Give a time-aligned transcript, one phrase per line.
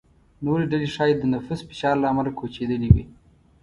[0.45, 3.05] نورې ډلې ښايي د نفوس فشار له امله کوچېدلې وي.